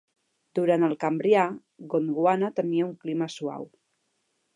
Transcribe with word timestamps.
Durant 0.59 0.85
el 0.85 0.95
Cambrià, 1.03 1.43
Gondwana 1.91 2.49
tenia 2.61 2.87
un 2.87 2.95
clima 3.05 3.29
suau. 3.35 3.69